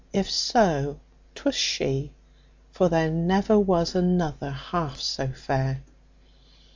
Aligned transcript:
If 0.13 0.27
so, 0.31 0.99
'twas 1.35 1.53
she, 1.53 2.11
for 2.71 2.89
there 2.89 3.11
never 3.11 3.59
was 3.59 3.93
another 3.93 4.49
half 4.49 4.99
so 4.99 5.27
fair. 5.27 5.83